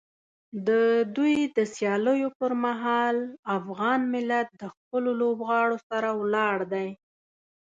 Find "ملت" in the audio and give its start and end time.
4.13-4.47